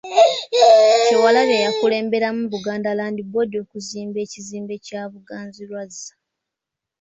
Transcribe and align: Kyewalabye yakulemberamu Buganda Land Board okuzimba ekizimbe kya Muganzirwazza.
Kyewalabye 1.05 1.57
yakulemberamu 1.65 2.41
Buganda 2.53 2.89
Land 2.97 3.17
Board 3.31 3.51
okuzimba 3.63 4.17
ekizimbe 4.25 4.73
kya 4.85 5.01
Muganzirwazza. 5.11 6.11